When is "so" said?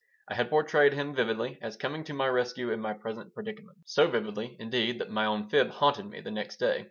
3.85-4.07